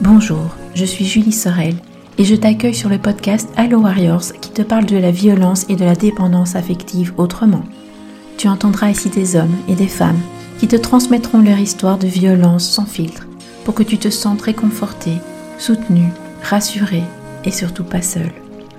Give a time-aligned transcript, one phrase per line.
[0.00, 1.74] Bonjour, je suis Julie Sorel
[2.18, 5.74] et je t'accueille sur le podcast Hello Warriors qui te parle de la violence et
[5.74, 7.64] de la dépendance affective autrement.
[8.36, 10.20] Tu entendras ici des hommes et des femmes
[10.60, 13.26] qui te transmettront leur histoire de violence sans filtre
[13.64, 15.14] pour que tu te sentes réconforté,
[15.58, 16.12] soutenu,
[16.44, 17.02] rassuré
[17.44, 18.30] et surtout pas seul.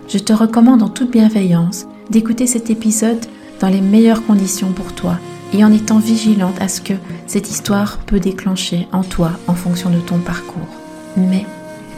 [0.07, 3.25] Je te recommande en toute bienveillance d'écouter cet épisode
[3.59, 5.19] dans les meilleures conditions pour toi
[5.53, 6.93] et en étant vigilante à ce que
[7.27, 10.78] cette histoire peut déclencher en toi en fonction de ton parcours.
[11.17, 11.45] Mais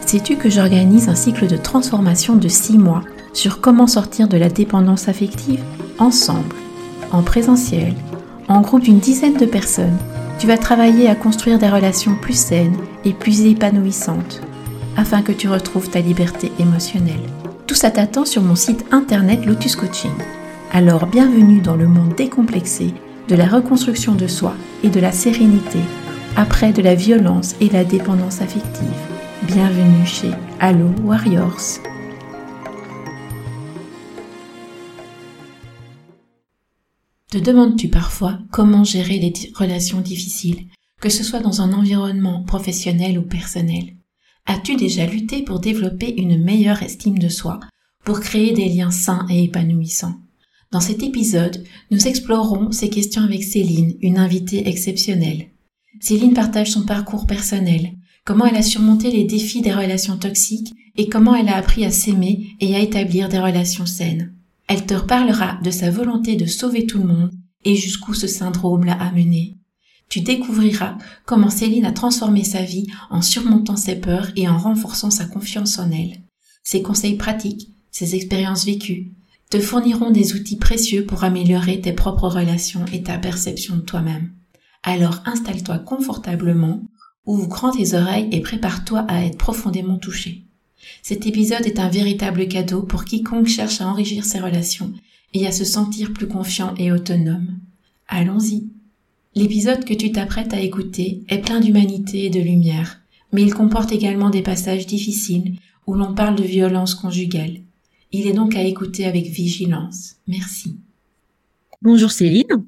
[0.06, 3.02] sais-tu que j'organise un cycle de transformation de 6 mois
[3.34, 5.62] sur comment sortir de la dépendance affective
[6.00, 6.56] ensemble,
[7.12, 7.94] en présentiel,
[8.48, 9.98] en groupe d'une dizaine de personnes?
[10.40, 14.42] Tu vas travailler à construire des relations plus saines et plus épanouissantes
[14.98, 17.30] afin que tu retrouves ta liberté émotionnelle.
[17.68, 20.12] Tout ça t'attend sur mon site internet Lotus Coaching.
[20.74, 22.94] Alors bienvenue dans le monde décomplexé
[23.28, 24.54] de la reconstruction de soi
[24.84, 25.80] et de la sérénité
[26.36, 28.88] après de la violence et la dépendance affective.
[29.48, 31.80] Bienvenue chez Allo Warriors.
[37.30, 40.68] Te demandes-tu parfois comment gérer les relations difficiles,
[41.00, 43.96] que ce soit dans un environnement professionnel ou personnel?
[44.46, 47.60] As-tu déjà lutté pour développer une meilleure estime de soi,
[48.04, 50.16] pour créer des liens sains et épanouissants?
[50.72, 55.48] Dans cet épisode, nous explorerons ces questions avec Céline, une invitée exceptionnelle.
[56.00, 61.10] Céline partage son parcours personnel, comment elle a surmonté les défis des relations toxiques et
[61.10, 64.34] comment elle a appris à s'aimer et à établir des relations saines.
[64.68, 67.32] Elle te reparlera de sa volonté de sauver tout le monde
[67.66, 69.58] et jusqu'où ce syndrome l'a amené.
[70.10, 75.12] Tu découvriras comment Céline a transformé sa vie en surmontant ses peurs et en renforçant
[75.12, 76.22] sa confiance en elle.
[76.64, 79.12] Ses conseils pratiques, ses expériences vécues,
[79.50, 84.32] te fourniront des outils précieux pour améliorer tes propres relations et ta perception de toi-même.
[84.84, 86.82] Alors installe-toi confortablement,
[87.26, 90.44] ouvre grand tes oreilles et prépare-toi à être profondément touché.
[91.04, 94.94] Cet épisode est un véritable cadeau pour quiconque cherche à enrichir ses relations
[95.34, 97.60] et à se sentir plus confiant et autonome.
[98.08, 98.68] Allons-y.
[99.36, 103.00] L'épisode que tu t'apprêtes à écouter est plein d'humanité et de lumière,
[103.32, 107.62] mais il comporte également des passages difficiles où l'on parle de violence conjugale.
[108.12, 110.16] Il est donc à écouter avec vigilance.
[110.28, 110.76] Merci.
[111.82, 112.66] Bonjour Céline.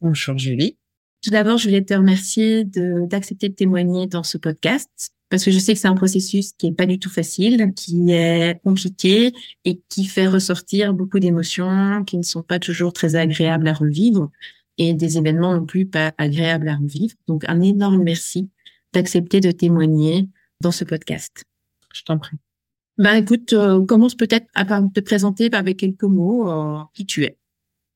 [0.00, 0.76] Bonjour Julie.
[1.22, 5.58] Tout d'abord, je voulais te remercier d'accepter de, témoigner dans ce podcast parce que je
[5.58, 9.32] sais que c'est un processus qui est pas du tout facile, qui est compliqué
[9.64, 14.30] et qui fait ressortir beaucoup d'émotions qui ne sont pas toujours très agréables à revivre
[14.78, 17.14] et des événements non plus pas agréables à revivre.
[17.26, 18.50] Donc, un énorme merci
[18.92, 20.28] d'accepter de témoigner
[20.60, 21.44] dans ce podcast.
[21.92, 22.36] Je t'en prie.
[22.98, 27.24] Ben, écoute, euh, on commence peut-être à te présenter avec quelques mots euh, qui tu
[27.24, 27.36] es.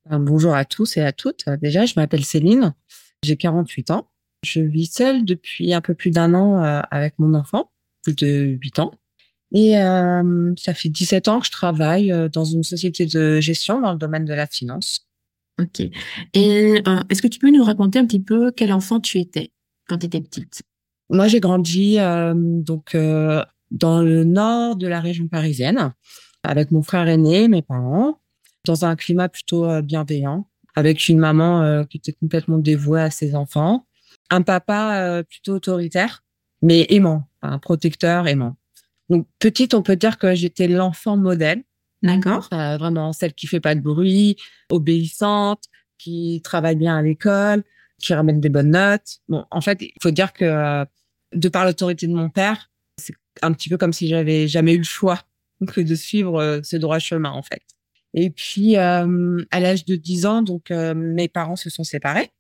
[0.09, 1.45] Ben, bonjour à tous et à toutes.
[1.63, 2.75] Déjà, je m'appelle Céline.
[3.23, 4.09] J'ai 48 ans.
[4.43, 7.71] Je vis seule depuis un peu plus d'un an euh, avec mon enfant,
[8.03, 8.93] plus de 8 ans.
[9.53, 13.81] Et euh, ça fait 17 ans que je travaille euh, dans une société de gestion
[13.81, 15.07] dans le domaine de la finance.
[15.61, 15.81] Ok.
[16.33, 19.51] Et est-ce que tu peux nous raconter un petit peu quel enfant tu étais
[19.89, 20.63] quand tu étais petite?
[21.11, 22.97] Moi, j'ai grandi donc
[23.71, 25.93] dans le nord de la région parisienne
[26.45, 28.21] avec mon frère aîné, mes parents,
[28.65, 33.87] dans un climat plutôt bienveillant, avec une maman qui était complètement dévouée à ses enfants
[34.31, 36.25] un papa euh, plutôt autoritaire,
[36.63, 38.57] mais aimant, un protecteur aimant.
[39.09, 41.65] Donc petite, on peut dire que j'étais l'enfant modèle.
[42.03, 42.49] D'accord.
[42.53, 44.37] Euh, vraiment celle qui fait pas de bruit,
[44.71, 45.65] obéissante,
[45.99, 47.65] qui travaille bien à l'école,
[48.01, 49.19] qui ramène des bonnes notes.
[49.29, 50.85] Bon, en fait, il faut dire que euh,
[51.35, 54.79] de par l'autorité de mon père, c'est un petit peu comme si j'avais jamais eu
[54.79, 55.21] le choix
[55.67, 57.63] que de suivre ce droit chemin, en fait.
[58.15, 59.07] Et puis, à
[59.53, 62.31] l'âge de 10 ans, donc mes parents se sont séparés.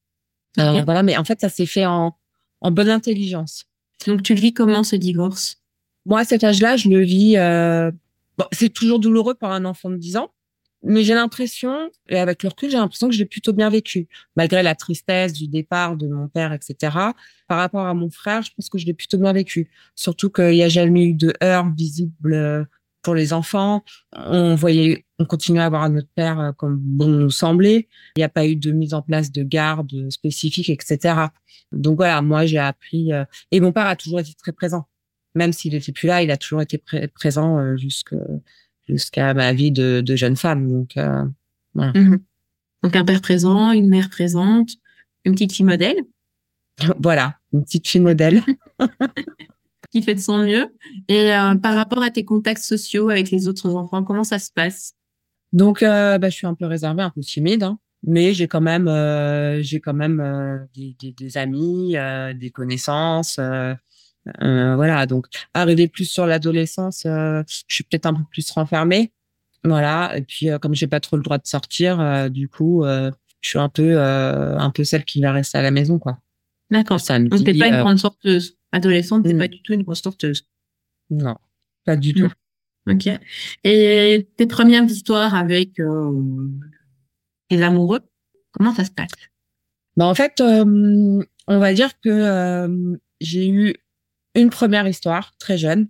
[0.58, 2.16] Euh, voilà, mais en fait, ça s'est fait en,
[2.60, 3.66] en bonne intelligence.
[4.06, 5.58] Donc, tu le vis comment ce divorce?
[6.06, 7.36] Moi, à cet âge-là, je le vis.
[7.36, 7.90] Euh...
[8.38, 10.30] Bon, c'est toujours douloureux pour un enfant de 10 ans,
[10.82, 14.08] mais j'ai l'impression, et avec le recul, j'ai l'impression que je l'ai plutôt bien vécu,
[14.34, 16.74] malgré la tristesse du départ de mon père, etc.
[17.48, 19.70] Par rapport à mon frère, je pense que je l'ai plutôt bien vécu.
[19.94, 22.64] Surtout qu'il n'y a jamais eu de heurts visibles euh,
[23.02, 23.84] pour les enfants.
[24.12, 27.88] On voyait, on continuait à avoir notre père euh, comme bon nous semblait.
[28.16, 31.26] Il n'y a pas eu de mise en place de garde spécifique, etc.
[31.72, 33.12] Donc voilà, moi j'ai appris.
[33.12, 34.86] Euh, et mon père a toujours été très présent,
[35.34, 36.82] même s'il n'était plus là, il a toujours été
[37.14, 40.68] présent euh, jusqu'à ma vie de, de, jeune femme.
[40.68, 40.92] Donc
[41.74, 41.92] voilà.
[41.92, 42.18] Mmh
[42.82, 44.70] Donc un père présent, une mère présente,
[45.24, 45.96] une petite fille modèle.
[46.98, 48.42] voilà, une petite fille modèle.
[49.90, 50.74] qui fait de son mieux.
[51.08, 54.50] Et euh, par rapport à tes contacts sociaux avec les autres enfants, comment ça se
[54.52, 54.94] passe?
[55.52, 58.60] Donc, euh, bah, je suis un peu réservée, un peu timide, hein, mais j'ai quand
[58.60, 61.96] même, euh, j'ai quand même des, des, des, amis,
[62.34, 63.40] des connaissances.
[64.40, 69.12] Voilà, donc arriver plus sur l'adolescence, je suis peut-être un peu plus renfermée.
[69.64, 73.58] Voilà, et puis comme j'ai pas trop le droit de sortir, du coup, je suis
[73.58, 76.18] un peu un peu celle qui va rester à la maison, quoi.
[76.70, 77.00] D'accord.
[77.00, 78.59] Ça donc t'es pas une grande sorteuse.
[78.72, 80.46] Adolescente, t'es pas du tout une grosse sorteuse.
[81.10, 81.36] Non,
[81.84, 82.30] pas du tout.
[82.88, 83.08] Ok.
[83.64, 85.80] Et tes premières histoires avec
[87.50, 88.00] les amoureux,
[88.52, 89.10] comment ça se passe?
[89.96, 92.88] Bah en fait, on va dire que
[93.20, 93.74] j'ai eu
[94.34, 95.88] une première histoire très jeune.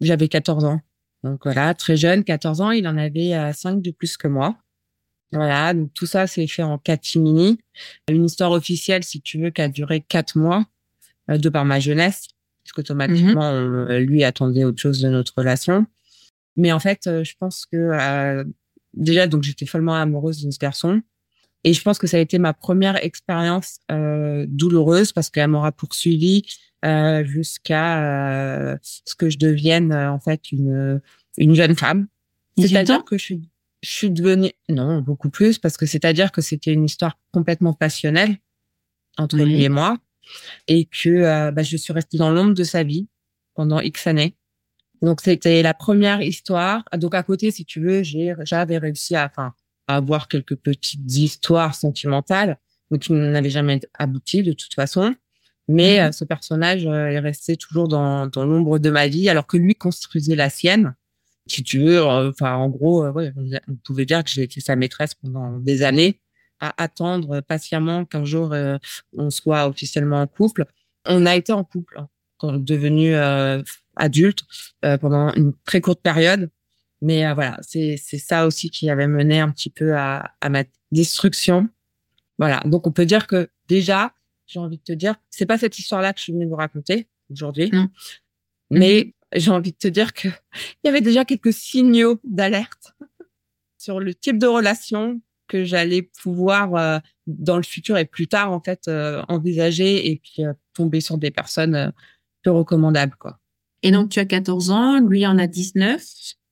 [0.00, 0.80] J'avais 14 ans.
[1.22, 4.56] Donc voilà, très jeune, 14 ans, il en avait euh, 5 de plus que moi.
[5.32, 7.58] Voilà, donc tout ça c'est fait en catimini.
[8.08, 10.64] Une histoire officielle, si tu veux, qui a duré 4 mois, euh,
[11.38, 12.28] de par ma jeunesse,
[12.64, 15.86] parce qu'automatiquement, mmh lui attendait autre chose de notre relation.
[16.56, 18.44] Mais en fait, euh, je pense que euh,
[18.94, 21.02] déjà, donc j'étais follement amoureuse de ce garçon.
[21.62, 26.42] Et je pense que ça a été ma première expérience douloureuse parce qu'elle m'aura poursuivie
[26.82, 31.02] euh, jusqu'à euh, ce que je devienne euh, en fait une
[31.36, 32.06] une jeune femme.
[32.56, 33.50] C'est-à-dire que je suis
[33.82, 38.38] je suis devenue non beaucoup plus parce que c'est-à-dire que c'était une histoire complètement passionnelle
[39.18, 39.98] entre lui et moi
[40.68, 43.08] et que bah, je suis restée dans l'ombre de sa vie
[43.54, 44.36] pendant X années.
[45.02, 46.84] Donc c'était la première histoire.
[46.94, 49.54] Donc à côté, si tu veux, j'ai j'avais réussi à enfin
[49.90, 52.58] à avoir quelques petites histoires sentimentales,
[52.90, 55.14] mais qui n'avaient jamais abouti de toute façon.
[55.68, 59.28] Mais mmh euh, ce personnage euh, est resté toujours dans, dans l'ombre de ma vie,
[59.28, 60.94] alors que lui construisait la sienne.
[61.46, 63.32] Si tu veux, euh, enfin, en gros, ouais,
[63.68, 66.20] on pouvait dire que j'ai été sa maîtresse pendant des années,
[66.60, 68.54] à attendre patiemment qu'un jour
[69.16, 70.66] on soit officiellement en couple.
[71.06, 72.08] On a été en couple hein,
[72.38, 73.14] quand devenu
[73.96, 74.44] adulte
[75.00, 76.50] pendant une très courte période.
[77.02, 80.64] Mais voilà, c'est c'est ça aussi qui avait mené un petit peu à, à ma
[80.92, 81.68] destruction.
[82.38, 84.12] Voilà, donc on peut dire que déjà
[84.50, 87.06] j'ai envie de te dire, c'est pas cette histoire-là que je suis venue vous raconter
[87.30, 87.70] aujourd'hui,
[88.70, 89.40] mais mhm.
[89.40, 92.94] j'ai envie de te dire que il y avait déjà quelques signaux d'alerte
[93.78, 98.52] sur le type de relation que j'allais pouvoir euh, dans le futur et plus tard
[98.52, 101.92] en fait euh, envisager et puis euh, tomber sur des personnes
[102.42, 103.38] peu recommandables quoi.
[103.82, 106.02] Et donc tu as 14 ans, lui en a 19,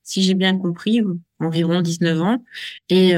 [0.03, 1.03] si j'ai bien compris,
[1.39, 2.43] environ 19 ans.
[2.89, 3.13] Et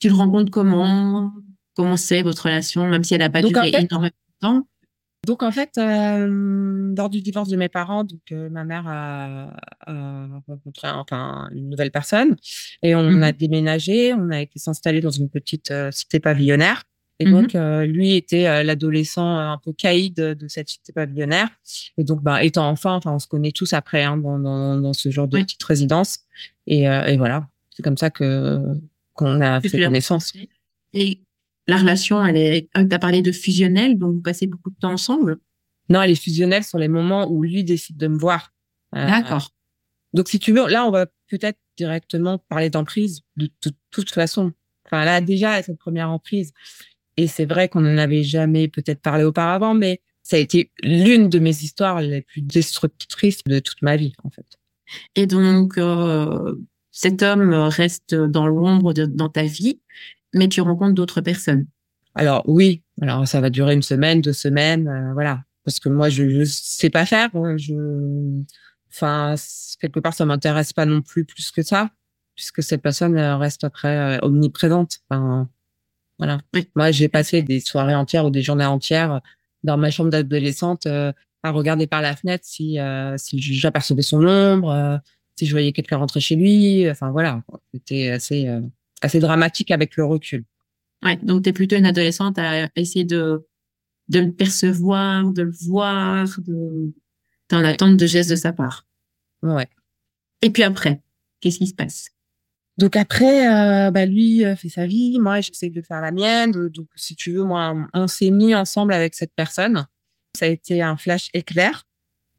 [0.00, 1.32] tu le rencontres comment?
[1.74, 4.66] Comment c'est votre relation, même si elle n'a pas duré énormément de temps?
[5.24, 9.50] Donc en fait, euh, lors du divorce de mes parents, donc euh, ma mère a,
[10.48, 12.36] rencontré enfin une nouvelle personne
[12.82, 16.82] et on mmh a déménagé, on a été s'installer dans une petite euh, cité pavillonnaire.
[17.20, 17.54] Et mmh donc
[17.88, 21.50] lui était l'adolescent un peu caïd de, cette cité pavillonnaire.
[21.96, 24.92] Et donc bah étant enfant, enfin on se connaît tous après hein, dans, dans, dans,
[24.92, 26.20] ce genre de petite résidence.
[26.66, 28.58] Et, et voilà, c'est comme ça que
[29.14, 30.32] qu'on a fait connaissance.
[30.94, 31.20] Et
[31.66, 34.92] la relation, elle est, tu as parlé de fusionnelle, donc vous passez beaucoup de temps
[34.92, 35.38] ensemble.
[35.88, 38.52] Non, elle est fusionnelle sur les moments où lui décide de me voir.
[38.94, 39.50] Euh, D'accord.
[40.12, 43.48] Donc, si tu veux, là, on va peut-être directement parler d'emprise de,
[43.90, 44.52] toute façon.
[44.86, 46.52] Enfin, là, déjà, cette première emprise.
[47.16, 51.28] Et c'est vrai qu'on n'en avait jamais peut-être parlé auparavant, mais ça a été l'une
[51.28, 54.46] de mes histoires les plus destructrices de toute ma vie, en fait.
[55.14, 56.54] Et donc, euh,
[56.90, 59.80] cet homme reste dans l'ombre dans ta vie
[60.34, 61.66] mais tu rencontres d'autres personnes.
[62.14, 65.44] Alors oui, alors ça va durer une semaine, deux semaines, euh, voilà.
[65.64, 67.30] Parce que moi, je, je sais pas faire.
[67.34, 67.74] Hein, je,
[68.90, 69.34] enfin,
[69.80, 71.90] quelque part, ça m'intéresse pas non plus plus que ça,
[72.34, 74.98] puisque cette personne reste après euh, omniprésente.
[75.08, 75.48] Enfin,
[76.18, 76.40] voilà.
[76.74, 79.20] Moi, j'ai passé des soirées entières ou des journées entières
[79.62, 81.12] dans ma chambre d'adolescente euh,
[81.44, 82.78] à regarder par la fenêtre si
[83.16, 85.00] si j'apercevais son ombre,
[85.36, 86.88] si je voyais quelqu'un rentrer chez lui.
[86.88, 88.48] Enfin voilà, c'était assez
[89.02, 90.44] assez dramatique avec le recul.
[91.04, 93.46] Ouais, donc tu es plutôt une adolescente à essayer de
[94.08, 96.92] de le percevoir, de le voir, de
[97.48, 98.86] dans l'attente de gestes de sa part.
[99.42, 99.68] Ouais.
[100.42, 101.00] Et puis après,
[101.40, 102.08] qu'est-ce qui se passe?
[102.78, 106.52] Donc après, euh, bah lui euh, fait sa vie, moi j'essaie de faire la mienne.
[106.52, 109.86] Donc si tu veux, moi on s'est mis ensemble avec cette personne.
[110.34, 111.84] Ça a été un flash éclair.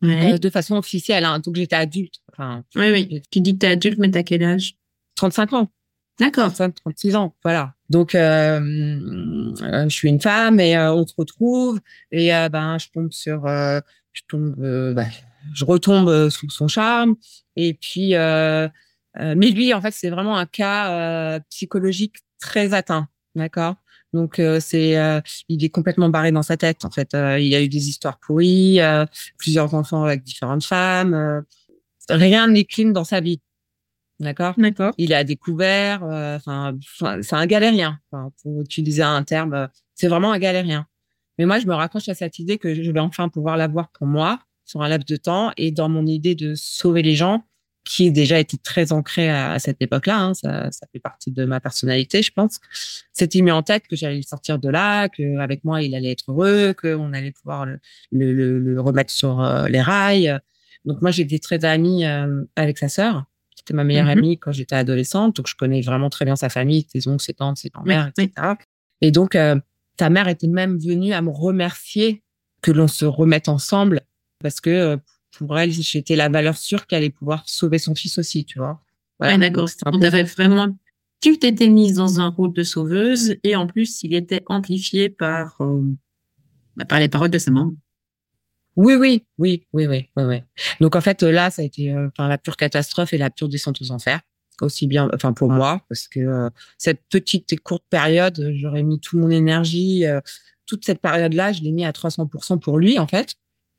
[0.02, 0.34] Ouais.
[0.34, 1.40] Euh, de façon officielle, hein.
[1.40, 2.16] donc j'étais adulte.
[2.32, 3.22] Enfin, oui, oui.
[3.32, 4.76] Tu dis que t'es adulte, mais t'as quel âge?
[5.16, 5.72] 35 ans.
[6.20, 6.52] D'accord.
[6.54, 7.74] 36 ans, voilà.
[7.90, 11.80] Donc, euh, euh, je suis une femme et euh, on se retrouve
[12.12, 13.80] et euh, ben je tombe sur, euh,
[14.14, 15.10] je tombe, ben,
[15.54, 17.16] je retombe sous son charme
[17.56, 23.76] et puis, mais lui en fait c'est vraiment un cas psychologique très atteint, d'accord?
[24.14, 24.96] Donc c'est,
[25.50, 27.10] il est complètement barré dans sa tête en fait.
[27.14, 28.80] il a eu des histoires pourries,
[29.40, 31.44] plusieurs enfants avec différentes femmes.
[32.10, 33.42] rien n'est clean dans sa vie.
[34.24, 34.54] D'accord?
[34.58, 34.94] D'accord.
[34.98, 36.76] Il a découvert, euh, enfin,
[37.22, 40.88] c'est un galérien, pour utiliser un terme, euh, c'est vraiment un galérien.
[41.38, 44.08] Mais moi, je me raccroche à cette idée que je vais enfin pouvoir l'avoir pour
[44.08, 45.52] moi sur un laps de temps.
[45.58, 47.44] Et dans mon idée de sauver les gens,
[47.84, 51.60] qui déjà été très ancrée à, cette époque-là, hein, ça, ça fait partie de ma
[51.60, 52.60] personnalité, je pense.
[53.12, 56.32] C'était mis en tête que j'allais sortir de là, que avec moi il allait être
[56.32, 57.80] heureux, qu'on allait pouvoir le,
[58.12, 60.40] le, le, remettre sur euh, les rails.
[60.86, 63.26] Donc moi j'étais très amie euh, avec sa sœur.
[63.64, 64.12] C'était ma meilleure mm-hmm.
[64.18, 67.34] amie quand j'étais adolescente, donc je connais vraiment très bien sa famille, ses oncles, ses
[67.34, 68.56] tantes, ses grands-mères, etc.
[69.02, 69.60] Et donc euh,
[69.96, 72.24] ta mère était même venue à me remercier
[72.62, 74.02] que l'on se remette ensemble
[74.40, 75.00] parce que
[75.38, 78.82] pour elle, j'étais la valeur sûre qu'elle allait pouvoir sauver son fils aussi, tu vois.
[79.20, 79.70] Ouais, d'accord.
[79.86, 80.76] On avait vraiment,
[81.22, 85.56] tu t'étais mise dans un rôle de sauveuse et en plus, il était amplifié par,
[85.62, 85.82] euh,
[86.76, 87.74] bah, par les paroles de sa maman.
[88.76, 90.44] Oui, oui, oui, oui, oui, oui, oui.
[90.80, 93.82] Donc en fait, là, ça a été euh, la pure catastrophe et la pure descente
[93.82, 94.22] aux enfers
[94.62, 99.00] aussi bien, enfin pour moi, parce que euh, cette petite et courte période, j'aurais mis
[99.00, 100.06] toute mon énergie,
[100.68, 103.36] toute cette période-là, je l'ai mis à 300% pour lui en fait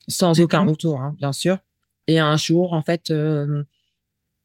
[0.09, 1.59] sans aucun retour, hein, bien sûr.
[2.07, 3.65] Et un jour, en fait, euh,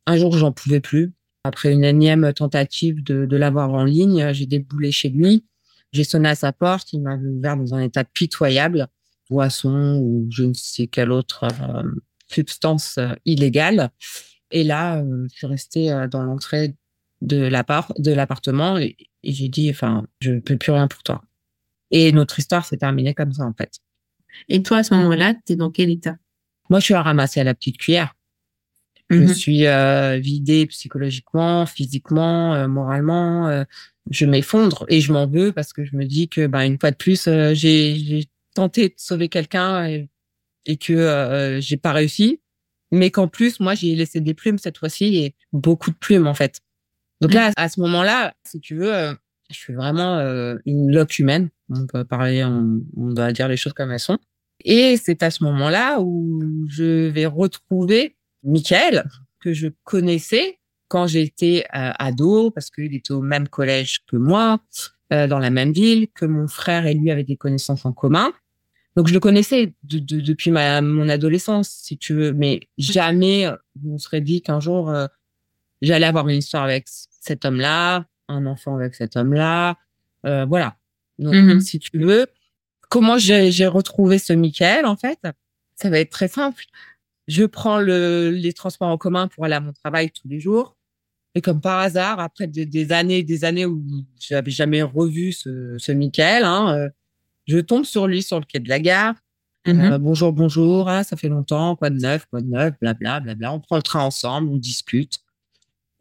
[0.05, 1.13] un jour, j'en pouvais plus.
[1.43, 5.45] Après une énième tentative de, de l'avoir en ligne, j'ai déboulé chez lui.
[5.91, 6.93] J'ai sonné à sa porte.
[6.93, 8.87] Il m'a ouvert dans un état pitoyable,
[9.29, 11.83] boisson ou je ne sais quelle autre euh,
[12.27, 13.91] substance euh, illégale.
[14.51, 16.75] Et là, je suis restée dans l'entrée
[17.21, 21.03] de l'appart, de l'appartement et, et j'ai dit, enfin, je ne peux plus rien pour
[21.03, 21.21] toi.
[21.91, 23.79] Et notre histoire s'est terminée comme ça, en fait.
[24.47, 26.15] Et toi, à ce moment-là, tu es dans quel état?
[26.69, 28.15] Moi, je suis à ramasser à la petite cuillère.
[29.09, 29.33] Je mhm.
[29.33, 33.47] suis euh, vidée psychologiquement, physiquement, euh, moralement.
[33.47, 33.63] Euh,
[34.11, 36.91] je m'effondre et je m'en veux parce que je me dis que, ben, une fois
[36.91, 40.09] de plus, euh, j'ai tenté de sauver quelqu'un et,
[40.77, 42.41] que j'ai pas réussi.
[42.91, 46.33] Mais qu'en plus, moi, j'ai laissé des plumes cette fois-ci et beaucoup de plumes en
[46.33, 46.59] fait.
[47.21, 49.15] Donc là, à ce moment-là, si tu veux,
[49.49, 50.19] je suis vraiment
[50.65, 51.49] une loque humaine.
[51.69, 54.19] On peut parler, on, on doit dire les choses comme elles sont.
[54.63, 59.05] Et c'est à ce moment-là où je vais retrouver Michael,
[59.39, 64.59] que je connaissais quand j'étais euh, ado, parce qu'il était au même collège que moi,
[65.11, 68.31] euh, dans la même ville, que mon frère et lui avaient des connaissances en commun.
[68.95, 73.49] Donc je le connaissais depuis ma, mon adolescence, si tu veux, mais jamais
[73.85, 75.07] on serait dit qu'un jour euh,
[75.81, 79.77] j'allais avoir une histoire avec cet homme-là, un enfant avec cet homme-là,
[80.23, 80.77] voilà.
[81.17, 81.59] Donc mm-hmm.
[81.59, 82.27] si tu veux,
[82.89, 85.19] comment j'ai retrouvé ce Michael, en fait,
[85.75, 86.65] ça va être très simple.
[87.27, 90.75] Je prends le, les transports en commun pour aller à mon travail tous les jours.
[91.35, 93.83] Et comme par hasard, après des, années des années où
[94.19, 96.89] j'avais jamais revu ce, ce Michael, hein, euh,
[97.47, 99.15] je tombe sur lui sur le quai de la gare.
[99.65, 99.91] Mm-hmm.
[99.91, 103.53] Euh, bonjour, bonjour, ah, ça fait longtemps, quoi de neuf, quoi de neuf, blabla, blabla.
[103.53, 105.19] On prend le train ensemble, on discute.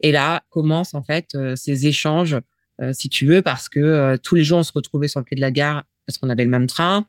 [0.01, 2.37] Et là commencent en fait euh, ces échanges,
[2.93, 5.41] si tu veux, parce que tous les jours on se retrouvait sur le quai de
[5.41, 7.05] la gare parce qu'on avait le même train.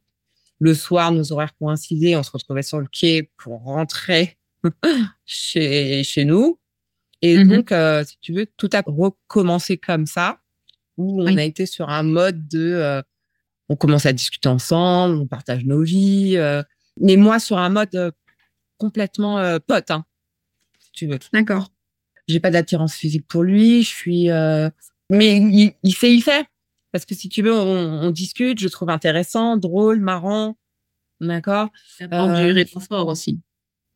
[0.58, 4.36] Le soir, nos horaires coïncidaient, on se retrouvait sur le quai pour rentrer
[5.24, 6.58] chez, chez nous.
[7.22, 7.48] Et mm-hmm.
[7.48, 10.40] donc, euh, si tu veux, tout a recommencé comme ça,
[10.96, 13.02] où on a été sur un mode de, euh,
[13.68, 16.62] on commence à discuter ensemble, on partage nos vies, euh,
[17.00, 18.14] mais moi sur un mode
[18.78, 20.04] complètement pote, hein,
[20.78, 21.18] si tu veux.
[21.32, 21.68] D'accord.
[22.28, 24.28] J'ai pas d'attirance physique pour lui, je suis,
[25.10, 26.46] mais il, il fait, il fait.
[26.92, 30.56] Parce que si tu veux, on, on discute, je trouve intéressant, drôle, marrant.
[31.20, 31.68] D'accord?
[32.00, 33.40] Euh, Du réconfort aussi.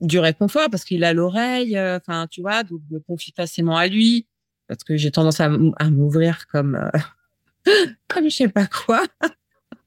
[0.05, 3.77] Du réconfort parce qu'il a l'oreille, euh, enfin, tu vois, donc je me confie facilement
[3.77, 4.27] à lui
[4.69, 6.99] parce que j'ai tendance à, m'ouvrir comme, euh,
[8.09, 9.03] comme je sais pas quoi.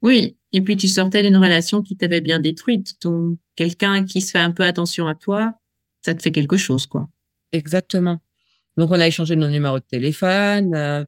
[0.02, 0.36] oui.
[0.52, 3.00] Et puis tu sortais d'une relation qui t'avait bien détruite.
[3.02, 5.54] Donc, quelqu'un qui se fait un peu attention à toi,
[6.00, 7.08] ça te fait quelque chose, quoi.
[7.52, 8.20] Exactement.
[8.76, 10.74] Donc, on a échangé nos numéros de téléphone.
[10.74, 11.04] Euh,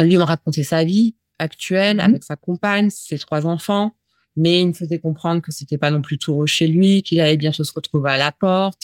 [0.00, 3.96] lui me racontait sa vie actuelle mmh avec sa compagne, ses trois enfants,
[4.36, 7.36] mais il me faisait comprendre que c'était pas non plus tout chez lui, qu'il allait
[7.36, 8.82] bientôt se retrouver à la porte,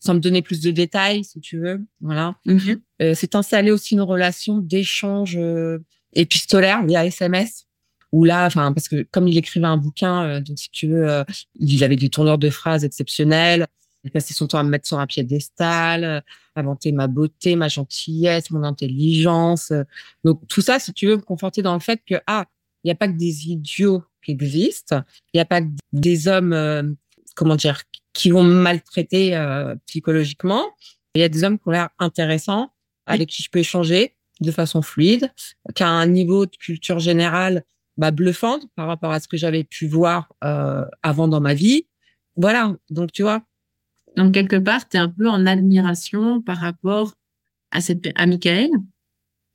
[0.00, 1.84] sans me donner plus de détails, si tu veux.
[2.00, 2.36] Voilà.
[2.46, 5.78] Mmh euh, c'est installé aussi une relation d'échange euh,
[6.14, 7.66] épistolaire via SMS.
[8.12, 11.24] Où là, enfin, parce que comme il écrivait un bouquin, euh, donc si tu veux,
[11.56, 13.66] il avait des tourneurs de phrases exceptionnels.
[14.04, 16.22] Il passait son temps à me mettre sur un piédestal, à
[16.54, 19.72] inventer ma beauté, ma gentillesse, mon intelligence.
[20.24, 22.46] Donc tout ça, si tu veux, me conforter dans le fait que ah,
[22.84, 25.02] il n'y a pas que des idiots qui existent,
[25.32, 26.82] il n'y a pas que des hommes, euh,
[27.34, 30.64] comment dire, qui vont maltraiter euh, psychologiquement.
[31.14, 32.72] Il y a des hommes qui ont l'air intéressants,
[33.06, 35.32] avec qui je peux échanger de façon fluide,
[35.74, 37.64] qui a un niveau de culture générale
[37.96, 41.86] bah, bluffante par rapport à ce que j'avais pu voir euh, avant dans ma vie.
[42.36, 43.42] Voilà, donc tu vois,
[44.16, 47.12] donc, quelque part, tu es un peu en admiration par rapport
[47.70, 48.70] à cette, à Michael?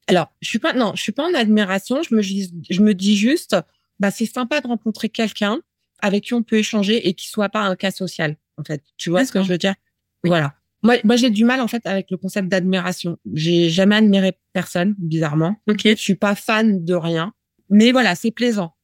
[0.07, 2.03] Alors, je suis pas, non, je suis pas en admiration.
[2.03, 3.55] Je me, je me dis juste,
[4.01, 5.61] bah, c'est sympa de rencontrer quelqu'un
[5.99, 8.35] avec qui on peut échanger et qui soit pas un cas social.
[8.57, 8.83] en fait.
[8.97, 9.75] Tu vois ce que je veux dire?
[10.23, 10.55] Voilà.
[10.81, 13.19] Moi, moi j'ai du mal en fait avec le concept d'admiration.
[13.31, 15.55] J'ai jamais admiré personne, bizarrement.
[15.69, 15.81] Ok.
[15.83, 17.33] Je suis pas fan de rien,
[17.69, 18.75] mais voilà, c'est plaisant.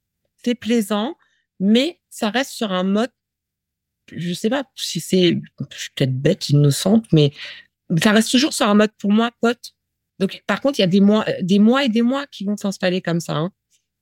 [0.45, 1.17] C'est plaisant,
[1.59, 3.09] mais ça reste sur un mode.
[4.15, 7.33] Je sais pas si c'est, je suis peut-être bête, innocente, mais
[8.01, 9.73] ça reste toujours sur un mode pour moi pote.
[10.19, 12.55] Donc, par contre, il y a des mois, des mois et des mois qui vont
[12.55, 13.35] s'installer comme ça.
[13.35, 13.51] Hein.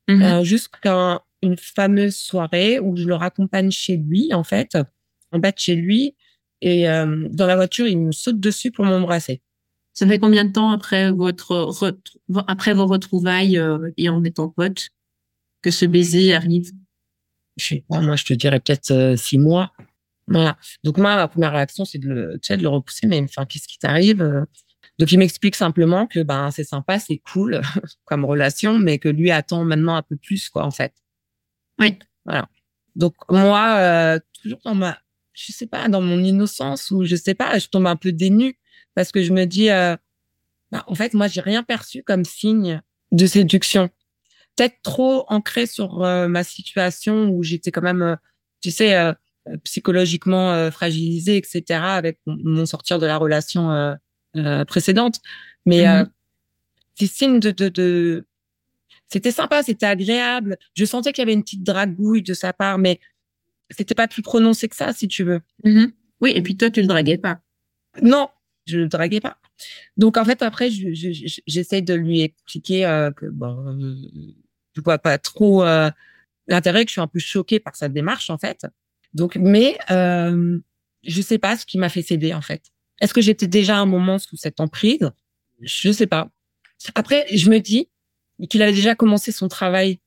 [0.08, 0.22] Mhm.
[0.22, 4.78] Euh, jusqu'à une fameuse soirée où je le raccompagne chez lui, en fait,
[5.32, 6.16] en bas de chez lui.
[6.62, 9.42] Et euh, dans la voiture, il me saute dessus pour m'embrasser.
[9.94, 11.72] Ça fait combien de temps après votre
[12.48, 14.90] après vos retrouvailles euh, et en étant pote
[15.62, 16.72] que ce baiser arrive?
[17.58, 19.72] Je sais pas, moi, je te dirais peut-être euh, six mois.
[20.28, 20.58] Voilà.
[20.84, 23.46] Donc, moi, ma première réaction, c'est de le, tu sais, de le repousser, mais enfin,
[23.46, 24.44] qu'est-ce qui t'arrive euh?
[25.00, 27.62] Donc, il m'explique simplement que ben c'est sympa, c'est cool
[28.06, 30.94] comme relation, mais que lui attend maintenant un peu plus, quoi, en fait.
[31.80, 31.98] Oui.
[32.26, 32.48] Voilà.
[32.96, 34.98] Donc, moi, euh, toujours dans ma,
[35.34, 38.58] je sais pas, dans mon innocence ou je sais pas, je tombe un peu dénue
[38.96, 39.96] parce que je me dis, euh,
[40.72, 43.90] bah, en fait, moi, j'ai rien perçu comme signe de séduction.
[44.56, 48.16] Peut-être trop ancré sur euh, ma situation où j'étais quand même, euh,
[48.62, 49.14] tu sais, euh,
[49.64, 53.94] psychologiquement euh, fragilisée, etc., avec mon, mon sortir de la relation euh,
[54.36, 55.20] euh, précédente.
[55.66, 55.86] Mais
[56.96, 58.26] ces signes de, de, de...
[59.10, 60.58] c'était sympa, c'était agréable.
[60.76, 63.00] Je sentais qu'il y avait une petite dragouille de sa part, mais
[63.72, 65.42] c'était pas plus prononcé que ça, si tu veux.
[65.64, 65.92] Mhm.
[66.22, 67.40] Oui, et puis toi, tu le draguais pas.
[68.02, 68.30] Non,
[68.66, 69.38] je le draguais pas.
[69.98, 73.96] Donc en fait après, je- je- je- j'essaie de lui expliquer euh, que bon, euh,
[74.76, 75.90] je vois pas trop euh,
[76.48, 78.66] l'intérêt, que je suis un peu choquée par sa démarche en fait.
[79.14, 80.60] Donc, mais euh,
[81.04, 82.64] je sais pas ce qui m'a fait céder en fait.
[83.02, 85.12] Est-ce que j'étais déjà à un moment sous cette emprise?
[85.62, 86.30] Je sais pas.
[86.96, 87.90] Après, je me dis
[88.50, 90.00] qu'il avait déjà commencé son travail.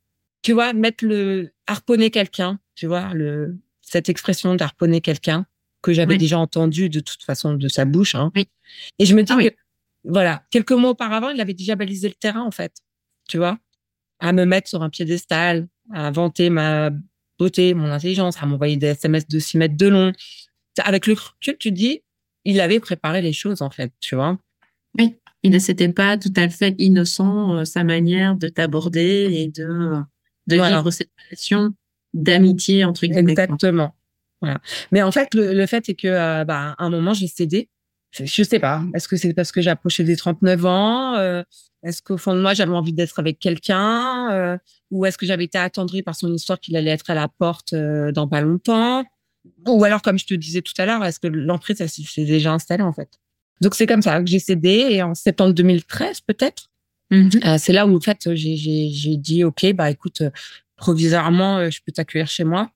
[0.42, 5.47] Tu vois, mettre le harponner quelqu'un, tu vois, le cette expression d'harponner quelqu'un
[5.80, 6.18] que j'avais Oui.
[6.18, 8.14] déjà entendu de toute façon de sa bouche.
[8.14, 8.31] Hein.
[8.37, 8.46] Oui.
[8.98, 9.51] Et je me dis Ah oui.
[9.51, 9.57] que
[10.05, 12.72] voilà, quelques mois auparavant, il avait déjà balisé le terrain en fait.
[13.29, 13.59] Tu vois,
[14.20, 16.90] à me mettre sur un piédestal, à vanter ma
[17.38, 20.12] beauté, mon intelligence, à m'envoyer des SMS de 6 mètres de long.
[20.79, 22.03] Avec le recul, tu te dis,
[22.44, 24.38] il avait préparé les choses en fait, tu vois.
[25.44, 30.01] Il ne s'était pas tout à fait innocent euh, sa manière de t'aborder et de
[30.48, 30.79] de Voilà.
[30.79, 31.74] vivre cette relation
[32.14, 33.33] d'amitié entre guillemets.
[33.33, 33.94] Exactement.
[34.40, 34.61] Voilà.
[34.92, 37.68] Mais en fait, le, le fait est que, euh, bah, à un moment, j'ai cédé.
[38.12, 38.83] Je, sais pas.
[38.94, 41.42] Est-ce que c'est parce que j'ai approché des 39 ans euh,
[41.83, 44.59] Est-ce qu'au fond de moi, j'avais envie d'être avec quelqu'un
[44.90, 47.74] Ou est-ce que j'avais été attendrie par son histoire qu'il allait être à la porte
[47.74, 49.05] dans pas longtemps?
[49.66, 52.52] Ou alors, comme je te disais tout à l'heure, est-ce que l'emprise elle s'est déjà
[52.52, 53.08] installée en fait?
[53.61, 54.87] Donc c'est comme ça que j'ai cédé.
[54.90, 56.70] Et en septembre 2013, peut-être,
[57.11, 57.30] Mhm.
[57.44, 60.30] euh, c'est là où en fait j'ai dit ok bah écoute euh,
[60.76, 62.70] provisoirement euh, je peux t'accueillir chez moi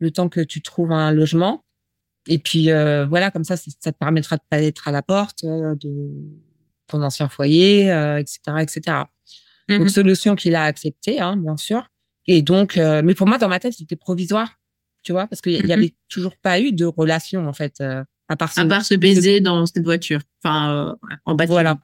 [0.00, 1.64] le temps que tu trouves un logement
[2.28, 5.44] et puis euh, voilà comme ça ça te permettra de pas être à la porte
[5.44, 6.10] de
[6.88, 8.96] ton ancien foyer euh, etc etc
[9.68, 9.78] Mhm.
[9.78, 11.88] donc solution qu'il a acceptée hein, bien sûr
[12.26, 14.58] et donc euh, mais pour moi dans ma tête c'était provisoire
[15.02, 15.68] tu vois parce qu'il y, Mhm.
[15.68, 18.84] y avait toujours pas eu de relation en fait euh, à part À ce- part
[18.84, 21.46] ce baiser dans cette voiture, enfin euh, en bas.
[21.46, 21.78] de- voilà.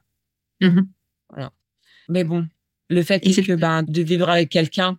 [2.09, 2.47] Mais bon,
[2.89, 4.97] le fait est que ben de vivre avec quelqu'un,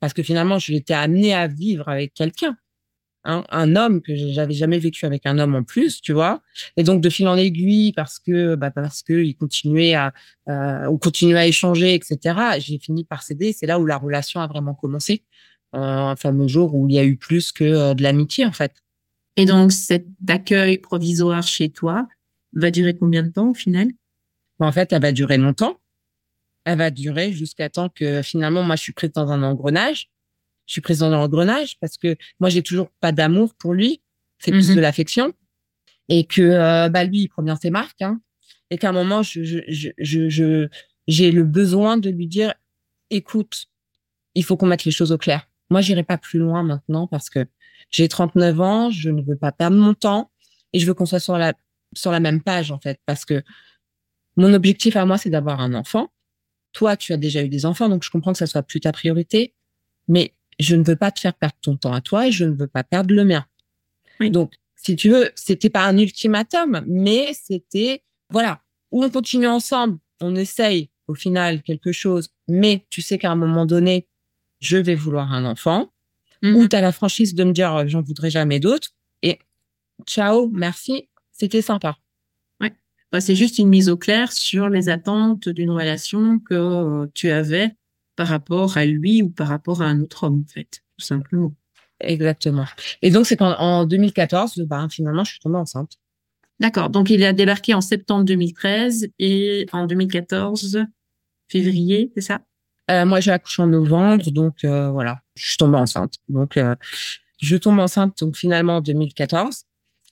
[0.00, 2.56] parce que finalement je été amenée à vivre avec quelqu'un,
[3.24, 6.42] hein, un homme que j'avais jamais vécu avec un homme en plus, tu vois,
[6.76, 10.12] et donc de fil en aiguille parce que bah parce que il continuait à
[10.48, 12.58] euh, on continuait à échanger, etc.
[12.58, 13.52] J'ai fini par céder.
[13.52, 15.22] C'est là où la relation a vraiment commencé,
[15.76, 18.72] un fameux jour où il y a eu plus que euh, de l'amitié en fait.
[19.36, 22.08] Et donc cet accueil provisoire chez toi
[22.54, 23.88] va durer combien de temps au final?
[24.58, 25.78] En fait, elle va durer longtemps.
[26.64, 30.08] Elle va durer jusqu'à temps que finalement, moi, je suis prise dans un engrenage.
[30.66, 34.00] Je suis prise dans un engrenage parce que moi, j'ai toujours pas d'amour pour lui.
[34.38, 34.76] C'est plus Mhm.
[34.76, 35.32] de l'affection.
[36.08, 38.20] Et que, euh, bah, lui, il prend bien ses marques, hein.
[38.70, 40.68] Et qu'à un moment, je, je, je, je, je-
[41.06, 42.54] j'ai le besoin de lui dire,
[43.10, 43.66] écoute,
[44.34, 45.48] il faut qu'on mette les choses au clair.
[45.70, 47.46] Moi, j'irai pas plus loin maintenant parce que
[47.90, 50.30] j'ai 39 ans, je ne veux pas perdre mon temps
[50.72, 51.54] et je veux qu'on soit sur la,
[51.94, 53.42] sur la même page, en fait, parce que
[54.36, 56.12] mon objectif à moi, c'est d'avoir un enfant.
[56.72, 58.92] Toi, tu as déjà eu des enfants, donc je comprends que ça soit plus ta
[58.92, 59.54] priorité,
[60.08, 62.54] mais je ne veux pas te faire perdre ton temps à toi et je ne
[62.54, 63.46] veux pas perdre le mien.
[64.20, 64.30] Oui.
[64.30, 68.60] Donc, si tu veux, c'était pas un ultimatum, mais c'était, voilà,
[68.92, 73.36] ou on continue ensemble, on essaye au final quelque chose, mais tu sais qu'à un
[73.36, 74.08] moment donné,
[74.60, 75.92] je vais vouloir un enfant,
[76.42, 76.56] Mhm.
[76.56, 78.90] ou tu as la franchise de me dire, euh, j'en voudrais jamais d'autres,
[79.22, 79.38] et
[80.06, 81.96] ciao, merci, c'était sympa.
[83.12, 87.30] Bah, C'est juste une mise au clair sur les attentes d'une relation que euh, tu
[87.30, 87.76] avais
[88.16, 91.54] par rapport à lui ou par rapport à un autre homme, en fait, tout simplement.
[92.00, 92.66] Exactement.
[93.02, 95.92] Et donc, c'est en 2014, ben, finalement, je suis tombée enceinte.
[96.58, 96.90] D'accord.
[96.90, 100.84] Donc, il a débarqué en septembre 2013 et en 2014,
[101.48, 102.40] février, c'est ça?
[102.90, 106.14] Euh, Moi, j'ai accouché en novembre, donc euh, voilà, je suis tombée enceinte.
[106.28, 106.74] Donc, euh,
[107.40, 109.64] je tombe enceinte donc finalement en 2014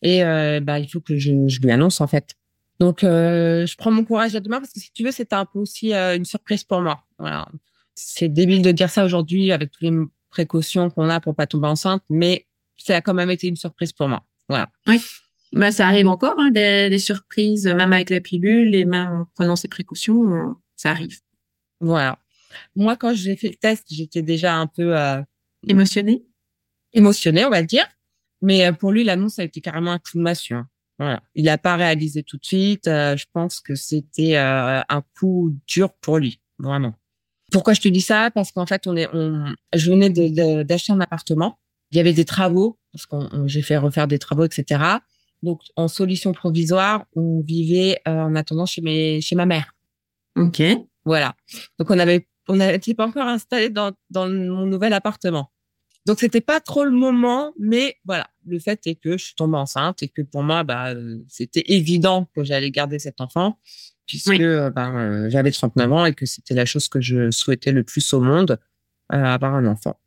[0.02, 0.22] et
[0.60, 2.34] bah, il faut que je, je lui annonce en fait.
[2.80, 5.58] Donc, je prends mon courage à demain parce que si tu veux, c'était un peu
[5.58, 7.02] aussi une surprise pour moi.
[7.18, 7.48] Voilà.
[7.94, 9.96] C'est débile de dire ça aujourd'hui avec toutes les
[10.28, 13.94] précautions qu'on a pour pas tomber enceinte, mais ça a quand même été une surprise
[13.94, 14.22] pour moi.
[14.50, 14.68] Voilà.
[14.87, 15.00] Oui.
[15.52, 19.24] Bah, ça arrive encore, hein, des, des, surprises, même avec la pilule et même en
[19.34, 21.20] prenant ces précautions, ça arrive.
[21.80, 22.18] Voilà.
[22.76, 25.22] Moi, quand j'ai fait le test, j'étais déjà un peu euh,
[25.66, 26.24] émotionnée?
[26.92, 27.86] Émotionnée, on va dire.
[28.42, 30.54] Mais euh, pour lui, l'annonce a été carrément un coup de massue.
[30.54, 30.68] Hein.
[30.98, 31.22] Voilà.
[31.34, 32.86] Il n'a pas réalisé tout de suite.
[32.86, 36.94] Euh, je pense que c'était euh, un coup dur pour lui, vraiment.
[37.50, 38.30] Pourquoi je te dis ça?
[38.30, 40.10] Parce qu'en fait, on est, on, je venais
[40.64, 41.58] d'acheter un appartement.
[41.90, 44.80] Il y avait des travaux parce que j'ai fait refaire des travaux, etc.
[45.42, 49.74] Donc, en solution provisoire, on vivait euh, en attendant chez mes, chez ma mère.
[50.36, 50.62] Ok.
[51.04, 51.34] Voilà.
[51.78, 55.50] Donc, on avait, on n'était pas encore installé dans, dans mon nouvel appartement.
[56.07, 58.28] Donc, c'était pas trop le moment, mais voilà.
[58.46, 60.94] Le fait est que je suis tombée enceinte et que pour moi, bah,
[61.28, 63.59] c'était évident que j'allais garder cet enfant
[64.07, 67.72] puisque euh, bah, euh, j'avais 39 ans et que c'était la chose que je souhaitais
[67.72, 68.59] le plus au monde,
[69.12, 69.98] euh, avoir un enfant.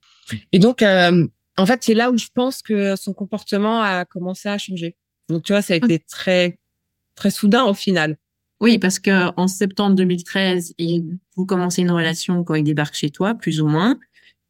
[0.52, 4.58] Et donc, en fait, c'est là où je pense que son comportement a commencé à
[4.58, 4.98] changer.
[5.30, 6.60] Donc, tu vois, ça a été très,
[7.16, 8.18] très soudain au final.
[8.60, 10.74] Oui, parce que en septembre 2013,
[11.36, 14.00] vous commencez une relation quand il débarque chez toi, plus ou moins.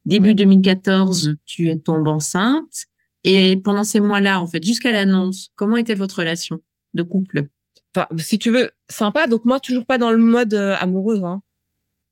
[0.06, 2.86] Début 2014, tu es tombée enceinte.
[3.26, 6.62] Et pendant ces mois-là, en fait, jusqu'à l'annonce, comment était votre relation
[6.94, 7.48] de couple?
[7.94, 9.28] Enfin, si tu veux, sympa.
[9.28, 11.24] Donc moi, toujours pas dans le mode euh, amoureuse.
[11.26, 11.42] Hein.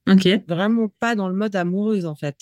[0.10, 0.28] Ok.
[0.48, 2.36] Vraiment pas dans le mode amoureuse, en fait.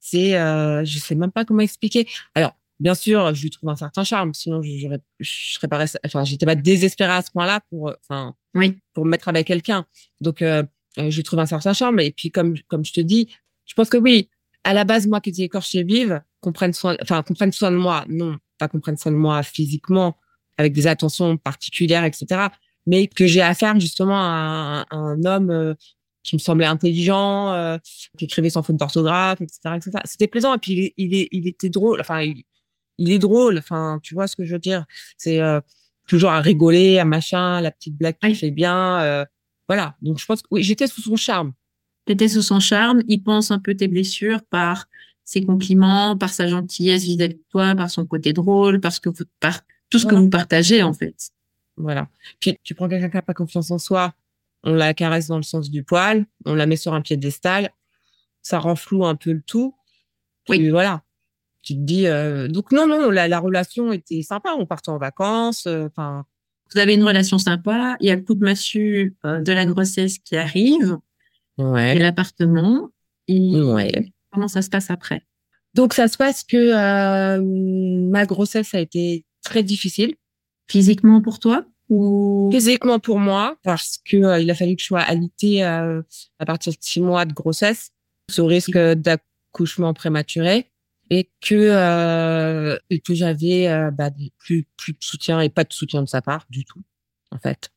[0.00, 2.08] C'est, euh, je sais même pas comment expliquer.
[2.34, 4.34] Alors, bien sûr, je lui trouve un certain charme.
[4.34, 4.88] Sinon, je, je,
[5.20, 9.04] je serais pas, enfin, j'étais pas désespérée à ce point-là pour, euh, enfin, oui, pour
[9.04, 9.86] me mettre avec quelqu'un.
[10.20, 10.62] Donc, euh,
[10.98, 12.00] euh, je lui trouve un certain charme.
[12.00, 13.28] Et puis, comme, comme je te dis,
[13.66, 14.28] je pense que oui,
[14.64, 17.70] à la base, moi qui étais écorchée vive, qu'on prenne soin, enfin, qu'on prenne soin
[17.70, 18.04] de moi.
[18.08, 20.16] Non, pas qu'on prenne soin de moi physiquement,
[20.56, 22.48] avec des attentions particulières, etc.
[22.86, 25.74] Mais que j'ai affaire justement à un, un homme euh,
[26.22, 27.78] qui me semblait intelligent, euh,
[28.18, 29.90] qui écrivait sans faute d'orthographe, etc., etc.
[30.04, 30.54] C'était plaisant.
[30.54, 32.00] Et puis il, il, est, il était drôle.
[32.00, 32.44] Enfin, il,
[32.98, 33.58] il, est drôle.
[33.58, 34.84] Enfin, tu vois ce que je veux dire?
[35.16, 35.60] C'est euh,
[36.06, 39.00] toujours à rigoler, à machin, la petite blague qui fait bien.
[39.00, 39.24] Euh,
[39.68, 39.96] voilà.
[40.02, 41.52] Donc je pense que oui, j'étais sous son charme.
[42.04, 43.02] T'étais sous son charme.
[43.08, 44.86] Il pense un peu tes blessures par
[45.24, 49.60] ses compliments, par sa gentillesse vis-à-vis de toi, par son côté drôle, parce que par
[49.90, 50.18] tout ce voilà.
[50.18, 51.30] que vous partagez en fait.
[51.76, 52.08] Voilà.
[52.40, 54.14] Puis tu prends quelqu'un qui n'a pas confiance en soi,
[54.64, 57.70] on la caresse dans le sens du poil, on la met sur un piédestal,
[58.42, 59.74] ça rend flou un peu le tout.
[60.46, 60.70] Puis oui.
[60.70, 61.02] voilà.
[61.62, 62.48] Tu te dis euh...
[62.48, 66.20] donc non non la, la, relation était sympa, on partait en vacances, enfin.
[66.20, 66.22] Euh,
[66.72, 69.64] vous avez une relation sympa, il y a le coup de massue euh, de la
[69.64, 70.98] grossesse qui arrive,
[71.56, 71.96] ouais.
[71.96, 72.90] et l'appartement.
[73.26, 74.12] Et ouais.
[74.30, 75.22] Comment ça se passe après?
[75.72, 77.38] Donc ça se passe que
[78.10, 80.14] ma grossesse a été très difficile.
[80.70, 82.50] Physiquement pour toi ou?
[82.52, 86.02] Physiquement pour moi, parce que il a fallu que je sois alitée à
[86.46, 87.92] partir de six mois de grossesse,
[88.30, 90.70] sous risque d'accouchement prématuré,
[91.10, 95.72] et que euh, et que j'avais euh, bah, plus plus de soutien et pas de
[95.72, 96.82] soutien de sa part du tout,
[97.30, 97.70] en fait.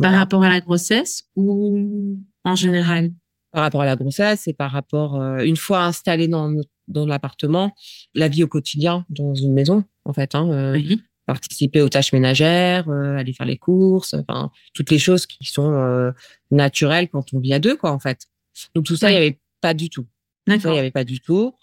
[0.00, 3.10] Par rapport à la grossesse ou en général?
[3.50, 6.54] Par rapport à la grossesse et par rapport euh, une fois installée dans
[6.86, 7.74] dans l'appartement,
[8.14, 10.34] la vie au quotidien dans une maison, en fait.
[10.34, 15.44] Hein, oui participer aux tâches ménagères, aller faire les courses, enfin toutes les choses qui
[15.44, 16.14] sont
[16.50, 18.26] naturelles quand on vit à deux, quoi, en fait.
[18.74, 19.20] Donc tout ça, il ouais.
[19.20, 20.06] y avait pas du tout.
[20.46, 20.72] D'accord.
[20.72, 21.54] Il y avait pas du tout.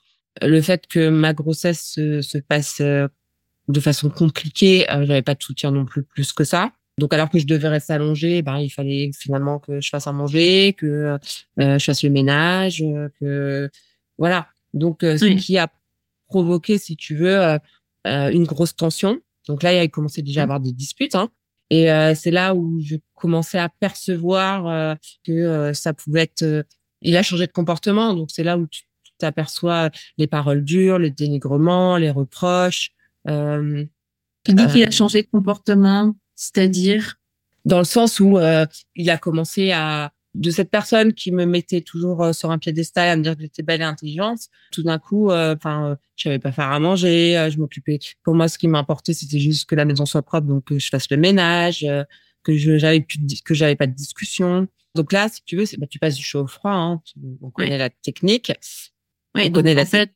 [0.41, 3.07] Le fait que ma grossesse se, se passe euh,
[3.67, 6.71] de façon compliquée, euh, j'avais pas de soutien non plus plus que ça.
[6.97, 10.13] Donc alors que je devais rester allongée, ben il fallait finalement que je fasse à
[10.13, 11.17] manger, que
[11.59, 12.83] euh, je fasse le ménage,
[13.19, 13.69] que
[14.17, 14.47] voilà.
[14.73, 15.35] Donc ce oui.
[15.35, 15.69] qui a
[16.27, 17.59] provoqué, si tu veux,
[18.05, 20.49] une grosse tension donc là, il a commencé déjà à Mmh.
[20.49, 21.15] avoir des disputes.
[21.15, 21.29] Hein.
[21.69, 26.43] Et euh, c'est là où je commençais à percevoir euh, que euh, ça pouvait être...
[26.43, 26.63] euh,
[27.01, 28.13] il a changé de comportement.
[28.13, 28.83] Donc c'est là où tu
[29.17, 32.91] t'aperçois les paroles dures, les dénigrements, les reproches.
[33.27, 33.85] Euh,
[34.43, 37.15] tu dis qu'il a changé de comportement, c'est-à-dire?
[37.65, 41.81] Dans le sens où euh, il a commencé à de cette personne qui me mettait
[41.81, 44.99] toujours euh, sur un piédestal à me dire que j'étais belle et intelligente tout d'un
[44.99, 48.57] coup enfin euh, je savais pas faire à manger euh, je m'occupais pour moi ce
[48.57, 51.83] qui m'importait c'était juste que la maison soit propre donc que je fasse le ménage
[51.83, 52.03] euh,
[52.43, 54.67] que je j'avais plus de, que j'avais pas de discussion.
[54.93, 57.01] Donc là si tu veux c'est bah, tu passes du chaud au froid hein,
[57.41, 58.51] on connaît la technique
[59.35, 60.11] oui, on connaît la en fait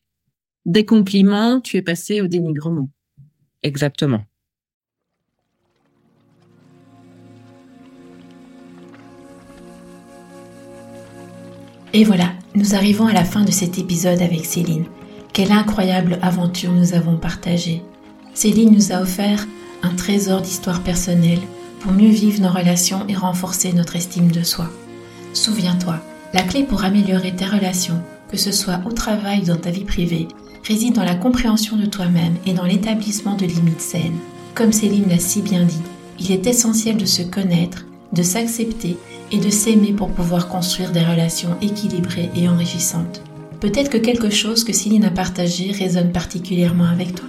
[0.65, 2.89] des compliments, tu es passé au dénigrement.
[3.63, 4.23] Exactement.
[11.91, 14.85] Et voilà, nous arrivons à la fin de cet épisode avec Céline.
[15.33, 17.81] Quelle incroyable aventure nous avons partagée.
[18.35, 19.47] Céline nous a offert
[19.81, 21.39] un trésor d'histoire personnelle
[21.79, 24.69] pour mieux vivre nos relations et renforcer notre estime de soi.
[25.33, 25.99] Souviens-toi,
[26.33, 29.85] la clé pour améliorer tes relations, que ce soit au travail ou dans ta vie
[29.85, 30.27] privée,
[30.67, 34.19] réside dans la compréhension de toi-même et dans l'établissement de limites saines.
[34.55, 35.81] Comme Céline l'a si bien dit,
[36.19, 38.97] il est essentiel de se connaître, de s'accepter
[39.31, 43.21] et de s'aimer pour pouvoir construire des relations équilibrées et enrichissantes.
[43.59, 47.27] Peut-être que quelque chose que Céline a partagé résonne particulièrement avec toi.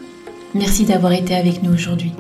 [0.55, 2.13] Merci d'avoir été avec nous aujourd'hui.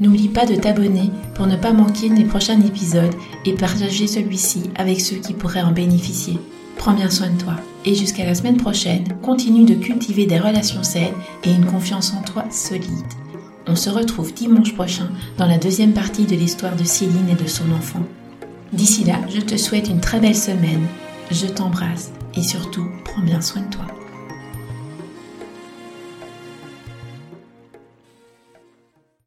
[0.00, 5.00] N'oublie pas de t'abonner pour ne pas manquer les prochains épisodes et partager celui-ci avec
[5.00, 6.38] ceux qui pourraient en bénéficier.
[6.78, 10.82] Prends bien soin de toi et jusqu'à la semaine prochaine, continue de cultiver des relations
[10.82, 11.14] saines
[11.44, 12.88] et une confiance en toi solide.
[13.66, 17.48] On se retrouve dimanche prochain dans la deuxième partie de l'histoire de Céline et de
[17.48, 18.02] son enfant.
[18.72, 20.86] D'ici là, je te souhaite une très belle semaine.
[21.30, 23.97] Je t'embrasse et surtout, prends bien soin de toi.